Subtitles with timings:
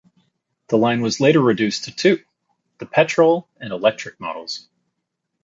[0.69, 2.23] The line was later reduced to two:
[2.79, 4.67] the Petrol and Electric models.